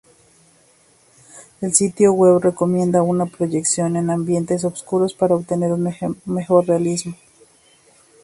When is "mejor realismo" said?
6.25-7.13